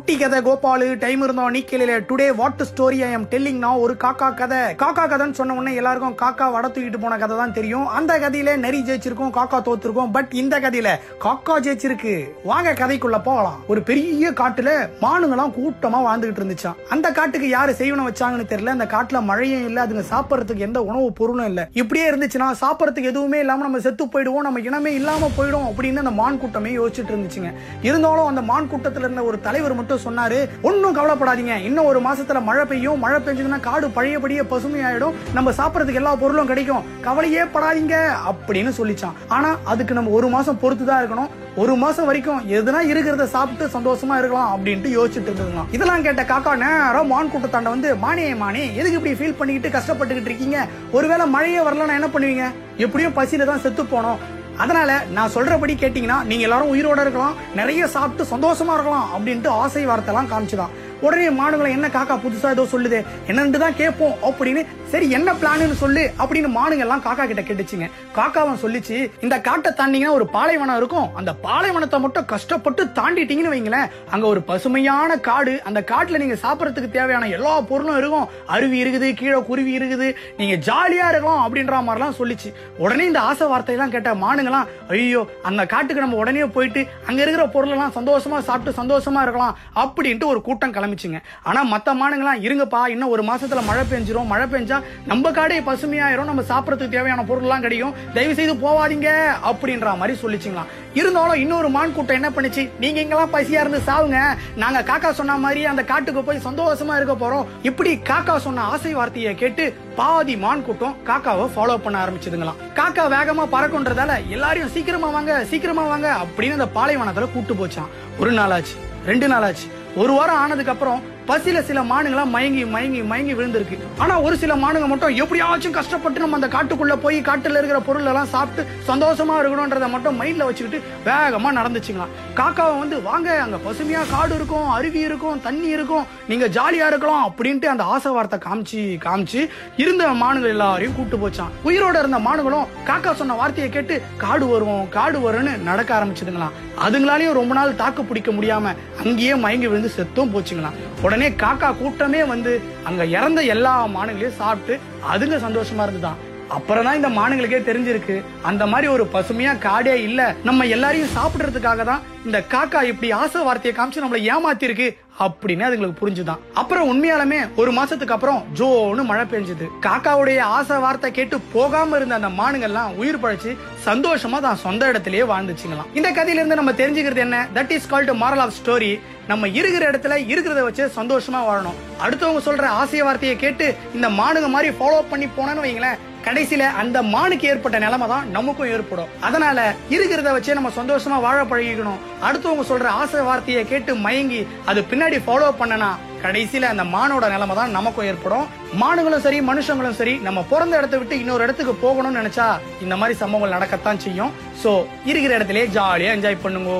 [0.00, 3.94] குட்டி கதை கோபாலு டைம் இருந்தோம் நீ கேளு today what story I am telling நான் ஒரு
[4.04, 4.58] காக்கா கதை.
[4.82, 7.86] காக்கா கதைன்னு சொன்ன உடனே எல்லாருக்கும் காக்கா வட தூக்கிட்டு போன கதை தான் தெரியும்.
[7.86, 10.12] அந்த கதையில நெறி ஜெயிச்சிருக்கும் காக்கா தோத்துருக்கும்.
[10.12, 10.90] பட் இந்த கதையில
[11.24, 12.14] காக்கா ஜெயிச்சிருக்கு.
[12.44, 13.58] வாங்க கதைக்குள்ள போகலாம்.
[13.66, 14.70] ஒரு பெரிய காட்டுல
[15.02, 18.66] மானுங்களாம் கூட்டமா வாழ்ந்துகிட்டு இருந்துச்சான் அந்த காட்டுக்கு யாரு செய்வன வச்சாங்கன்னு தெரியல.
[18.66, 21.68] அந்த காட்டுல மழையும் இல்ல அதுங்க சாப்பிடறதுக்கு எந்த உணவு பொருளும் இல்ல.
[21.72, 26.38] இப்படியே இருந்துச்சுன்னா சாப்பிடறதுக்கு எதுவுமே இல்லாம நம்ம செத்து போயிடுவோம் நம்ம இனமே இல்லாம போயிடும் அப்படின்னு அந்த மான்
[26.38, 27.52] கூட்டமே யோசிச்சுட்டு இருந்துச்சுங்க.
[27.82, 31.56] இருந்தாலும் அந்த மான் கூட்டத்துல இருந்த ஒரு தலைவர் மட்டும் சொன்னாரு ஒன்னும் கவலைப்படாதீங்க.
[31.68, 33.02] இன்னும் ஒரு மாசத்துல மழை பெய்யும்.
[33.04, 35.16] மழை பெஞ்சதுன்னா காடு பழையபடியே பசுமையாயிடும்.
[35.36, 36.86] நம்ம சாப்பிட்றதுக்கு எல்லா பொருளும் கிடைக்கும்.
[37.06, 37.96] கவலையே படாதீங்க
[38.30, 39.18] அப்படின்னு சொல்லிச்சான்.
[39.28, 41.30] ஆனா அதுக்கு நம்ம ஒரு மாசம் பொறுத்து தான் இருக்கணும்.
[41.62, 47.10] ஒரு மாசம் வரைக்கும் எதுனா இருக்கிறத சாப்பிட்டு சந்தோஷமா இருக்கலாம் அப்படின்ட்டு யோசிச்சுட்டு இருந்ததுலாம் இதெல்லாம் கேட்ட காக்கா நேரம்
[47.12, 50.66] மான் கூட்டத்தாண்ட வந்து மானே மானே எதுக்கு இப்படி ஃபீல் பண்ணிக்கிட்டு கஷ்டப்பட்டுக்கிட்டு இருக்கீங்க?
[50.92, 52.46] ஒருவேளை மழையே வரலன்னா என்ன பண்ணுவீங்க?
[52.76, 54.20] எப்படியும் பசியில தான் செத்து போனோம்.
[54.60, 60.14] அதனால நான் சொல்றபடி கேட்டீங்கன்னா நீங்க எல்லாரும் உயிரோட இருக்கலாம் நிறைய சாப்பிட்டு சந்தோஷமா இருக்கலாம் அப்படின்ட்டு ஆசை வார்த்தை
[60.14, 60.72] எல்லாம் காமிச்சுதான்.
[61.00, 64.62] உடனே மானுங்களை என்ன காக்கா புதுசா ஏதோ சொல்லுது என்னன்னு தான் கேட்போம் அப்படின்னு
[64.92, 67.86] சரி என்ன பிளான்னு சொல்லு அப்படின்னு மானுங்க எல்லாம் காக்கா கிட்ட கேட்டுச்சுங்க.
[68.16, 71.08] காக்காவன் சொல்லிச்சு இந்த காட்டை தாண்டிங்கன்னா ஒரு பாலைவனம் இருக்கும்.
[71.18, 73.90] அந்த பாலைவனத்தை மட்டும் கஷ்டப்பட்டு தாண்டிட்டீங்கன்னு வைங்களேன்.
[74.14, 75.54] அங்க ஒரு பசுமையான காடு.
[75.68, 78.26] அந்த காட்டுல நீங்க சாப்பிடறதுக்கு தேவையான எல்லா பொருளும் இருக்கும்.
[78.54, 80.08] அருவி இருக்குது கீழே குருவி இருக்குது.
[80.40, 82.50] நீங்க ஜாலியா இருக்கலாம் அப்படின்ற மாதிரிலாம் சொல்லிச்சு.
[82.84, 87.94] உடனே இந்த ஆசை வார்த்தையெல்லாம் கேட்ட மானுங்களாம் ஐயோ அந்த காட்டுக்கு நம்ம உடனே போயிட்டு அங்க இருக்கிற பொருளெல்லாம்
[87.98, 91.20] சந்தோஷமா சாப்பிட்டு சந்தோஷமா இருக்கலாம் அப்படின்ட்டு ஒரு கூட்டம் கிளம்பிச்சுங்க.
[91.48, 96.42] ஆனா மத்த மானுங்களாம் இருங்கப்பா இன்னும் ஒரு மாசத்துல மழை பெஞ்சிரும் மழை பெஞ்சா நம்ம காடே பசுமையாயிரும் நம்ம
[96.42, 97.94] சாப்பிடறதுக்கு தேவையான பொருள் எல்லாம் கிடைக்கும்.
[98.14, 99.10] தயவு செய்து போவாதீங்க
[99.50, 100.70] அப்படின்ற மாதிரி சொல்லிச்சுங்களாம்.
[100.94, 102.70] இருந்தாலும் இன்னொரு மான் கூட்டம் என்ன பண்ணுச்சு?
[102.80, 104.20] நீங்க இங்கெல்லாம் பசியா இருந்து சாவுங்க.
[104.56, 107.46] நாங்க காக்கா சொன்ன மாதிரி அந்த காட்டுக்கு போய் சந்தோஷமா இருக்க போறோம்.
[107.62, 112.60] இப்படி காக்கா சொன்ன ஆசை வார்த்தையை கேட்டு பாதி மான் கூட்டம் காக்காவை ஃபாலோ பண்ண ஆரம்பிச்சதுங்களாம்.
[112.74, 118.50] காக்கா வேகமா பறக்குன்றதால எல்லாரையும் சீக்கிரமா வாங்க சீக்கிரமா வாங்க அப்படின்னு அந்த பாலைவனத்துல கூட்டு போச்சான் ஒரு நாள்
[118.50, 118.74] ஆச்சு
[119.06, 119.66] ரெண்டு நாளாச்சு.
[119.96, 123.76] ஒரு வாரம் ஆனதுக்கு அப்புறம் பசியில சில மானுங்களாம் மயங்கி மயங்கி மயங்கி விழுந்திருக்கு.
[123.98, 128.26] ஆனா ஒரு சில மானுங்க மட்டும் எப்படியாச்சும் கஷ்டப்பட்டு நம்ம அந்த காட்டுக்குள்ள போய் காட்டுல இருக்கிற பொருள் எல்லாம்
[128.26, 134.70] சாப்பிட்டு சந்தோஷமா இருக்கணும்ன்றத மட்டும் மைண்ட்ல வச்சுக்கிட்டு வேகமா நடந்துச்சுங்களாம் காக்காவை வந்து வாங்க அங்க பசுமையா காடு இருக்கும்
[134.70, 139.42] அருவி இருக்கும் தண்ணி இருக்கும் நீங்க ஜாலியா இருக்கலாம் அப்படின்ட்டு அந்த ஆசை வார்த்தை காமிச்சு காமிச்சு
[139.76, 145.18] இருந்த மானுகள் எல்லாரையும் கூப்பிட்டு போச்சான் உயிரோட இருந்த மானுகளும் காக்கா சொன்ன வார்த்தையை கேட்டு காடு வருவோம் காடு
[145.18, 148.74] வரும்னு நடக்க ஆரம்பிச்சதுங்களாம் அதுங்களாலையும் ரொம்ப நாள் தாக்கு பிடிக்க முடியாம
[149.04, 152.52] அங்கேயே மயங்கி விழுந்து செத்தும் போச்சுங்களாம் உடனே காக்கா கூட்டமே வந்து
[152.84, 154.74] அங்க இறந்த எல்லா மானுங்களையும் சாப்பிட்டு
[155.12, 156.18] அதுங்க சந்தோஷமா இருந்துதான்.
[156.56, 158.22] அப்புறம் தான் இந்த மானுங்களுக்கே தெரிஞ்சிருக்கு.
[158.42, 160.34] அந்த மாதிரி ஒரு பசுமையா காடே இல்ல.
[160.48, 164.88] நம்ம எல்லாரையும் சாப்பிடுறதுக்காக தான் இந்த காக்கா இப்படி ஆசை வார்த்தையை காமிச்சு நம்மளை ஏமாத்தி இருக்கு
[165.24, 166.40] அப்படின்னு அதுங்களுக்கு புரிஞ்சுதான்.
[166.54, 169.66] அப்புறம் உண்மையாலுமே ஒரு மாசத்துக்கு அப்புறம் ஜோன்னு மழை பெஞ்சது.
[169.86, 173.56] காக்காவுடைய ஆசை வார்த்தை கேட்டு போகாம இருந்த அந்த மானுங்கள்லாம் உயிர் பழைச்சு
[173.86, 175.90] சந்தோஷமா தான் சொந்த இடத்திலேயே வாழ்ந்துச்சுங்களாம்.
[175.94, 177.46] இந்த கதையில இருந்து நம்ம தெரிஞ்சுக்கிறது என்ன?
[177.54, 178.92] That is called moral of story
[179.28, 181.80] நம்ம இருக்கிற இடத்துல இருக்கிறத வச்சு சந்தோஷமா வாழணும்.
[182.04, 187.48] அடுத்தவங்க சொல்ற ஆசை வார்த்தையை கேட்டு இந்த மானுங்க மாதிரி ஃபாலோ பண்ணி போனோன்னு வைங்களேன் கடைசியில அந்த மானுக்கு
[187.50, 189.10] ஏற்பட்ட நிலைமை தான் நமக்கும் ஏற்படும்.
[189.26, 189.58] அதனால
[189.94, 192.00] இருக்கிறத வச்சே நம்ம சந்தோஷமா வாழ பழகிக்கணும்.
[192.28, 194.40] அடுத்தவங்க சொல்ற ஆசை வார்த்தையை கேட்டு மயங்கி
[194.72, 195.90] அது பின்னாடி ஃபாலோ பண்ணனா
[196.24, 198.48] கடைசியில அந்த மானோட நிலைமை தான் நமக்கும் ஏற்படும்.
[198.80, 202.48] மானுங்களும் சரி மனுஷங்களும் சரி நம்ம பிறந்த இடத்த விட்டு இன்னொரு இடத்துக்கு போகணும்னு நினைச்சா
[202.86, 204.34] இந்த மாதிரி சம்பவங்கள் நடக்கத்தான் செய்யும்.
[204.64, 204.72] சோ
[205.10, 206.74] இருக்கிற இடத்திலே ஜாலியா என்ஜாய் பண்ணுங்க.